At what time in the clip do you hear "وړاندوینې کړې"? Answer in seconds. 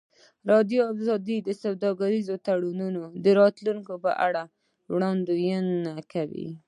4.93-6.45